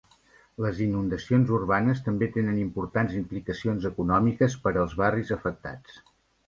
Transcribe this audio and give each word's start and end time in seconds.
Les 0.63 0.79
inundacions 0.85 1.51
urbanes 1.57 2.01
també 2.07 2.31
tenen 2.39 2.57
importants 2.63 3.21
implicacions 3.23 3.89
econòmiques 3.95 4.61
per 4.67 4.77
als 4.85 5.01
barris 5.05 5.35
afectats. 5.41 6.07